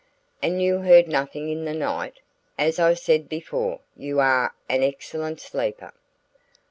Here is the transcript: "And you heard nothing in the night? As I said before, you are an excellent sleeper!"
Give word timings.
"And 0.41 0.63
you 0.63 0.79
heard 0.79 1.07
nothing 1.07 1.49
in 1.49 1.65
the 1.65 1.75
night? 1.75 2.21
As 2.57 2.79
I 2.79 2.95
said 2.95 3.29
before, 3.29 3.81
you 3.95 4.19
are 4.19 4.55
an 4.67 4.81
excellent 4.81 5.39
sleeper!" 5.39 5.93